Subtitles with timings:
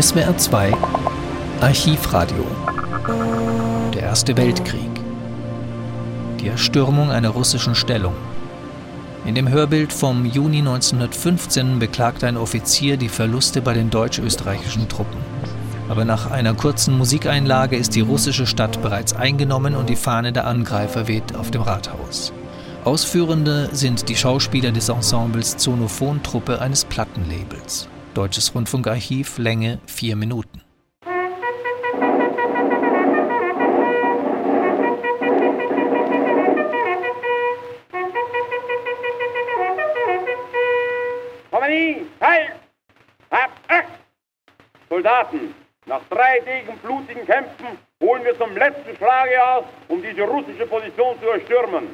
[0.00, 0.72] SWR 2
[1.60, 2.44] Archivradio
[3.94, 4.90] Der Erste Weltkrieg
[6.40, 8.14] Die Erstürmung einer russischen Stellung
[9.24, 15.20] in dem Hörbild vom Juni 1915 beklagt ein Offizier die Verluste bei den deutsch-österreichischen Truppen.
[15.88, 20.48] Aber nach einer kurzen Musikeinlage ist die russische Stadt bereits eingenommen und die Fahne der
[20.48, 22.32] Angreifer weht auf dem Rathaus.
[22.82, 27.88] Ausführende sind die Schauspieler des Ensembles Zonophon-Truppe eines Plattenlabels.
[28.14, 30.62] Deutsches Rundfunkarchiv, Länge 4 Minuten.
[41.50, 42.52] Kompanie, Heil!
[43.32, 43.84] Habt Acht!
[44.88, 45.52] Soldaten,
[45.86, 47.66] nach dreitägigen blutigen Kämpfen
[48.00, 51.88] holen wir zum letzten Schlage aus, um diese russische Position zu erstürmen.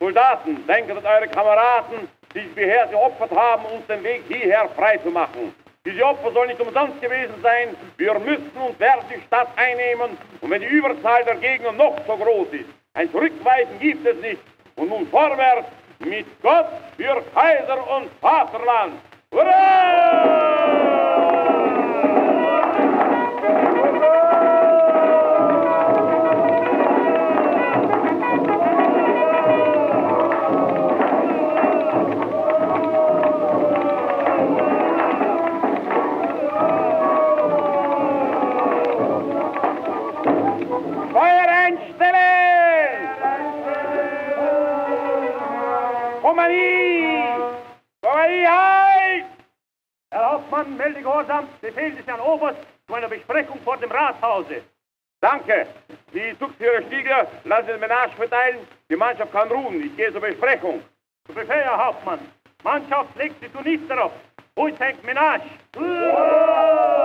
[0.00, 4.96] Soldaten, denkt an eure Kameraden, die sich bisher geopfert haben, uns den Weg hierher frei
[4.98, 5.52] zu machen.
[5.86, 7.76] Diese Opfer sollen nicht umsonst gewesen sein.
[7.96, 10.18] Wir müssen und werden die Stadt einnehmen.
[10.40, 14.40] Und wenn die Überzahl der Gegner noch so groß ist, ein Zurückweichen gibt es nicht.
[14.74, 15.68] Und nun vorwärts
[16.00, 16.66] mit Gott
[16.96, 18.94] für Kaiser und Vaterland.
[19.32, 20.45] Hurra!
[46.36, 47.54] Kompanie!
[48.02, 49.24] Kompanie, halt!
[50.10, 54.62] Herr Hauptmann, melde Gehorsam, Befehl des Herrn Oberst zu einer Besprechung vor dem Rathause.
[55.22, 55.66] Danke.
[56.12, 58.58] Die Zugführer Stiegler lassen den Menage verteilen.
[58.90, 59.82] Die Mannschaft kann ruhen.
[59.82, 60.82] Ich gehe zur Besprechung.
[61.26, 62.20] Zu Befehl, Herr Hauptmann.
[62.62, 64.12] Mannschaft legt zunächst darauf.
[64.56, 65.44] Wo ist hängt Menage?
[65.76, 66.95] Am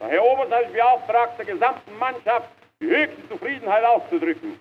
[0.00, 2.48] Der Herr Oberst hat mich beauftragt, der gesamten Mannschaft
[2.80, 4.60] die höchste Zufriedenheit auszudrücken.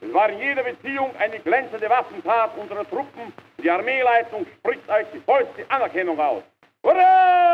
[0.00, 3.32] Es war in jeder Beziehung eine glänzende Waffentat unserer Truppen.
[3.62, 6.42] Die Armeeleitung spricht euch die vollste Anerkennung aus.
[6.82, 7.48] Hurra!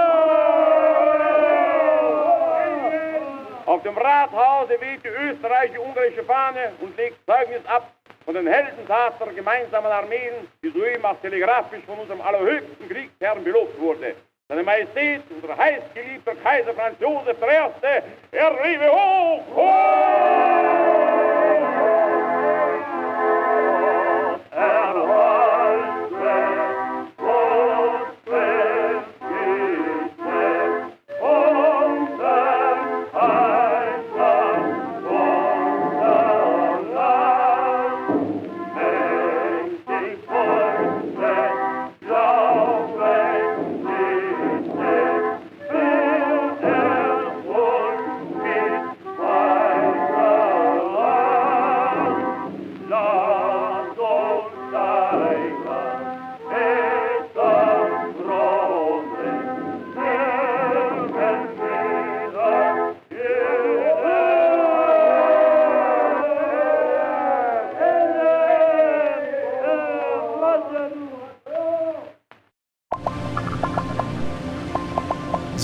[3.66, 7.90] Auf dem Rathause weht die österreichische-ungarische Fahne und legt Zeugnis ab
[8.24, 13.80] von den Heldentaten der gemeinsamen Armeen, die soeben auch telegrafisch von unserem allerhöchsten Kriegsherrn belobt
[13.80, 14.14] wurde.
[14.46, 19.56] Seine Majestät, unser heißgeliebter Kaiser Franz Josef I., er lebe hoch!
[19.56, 20.73] Hoch!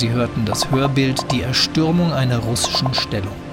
[0.01, 3.50] Sie hörten das Hörbild Die Erstürmung einer russischen Stellung.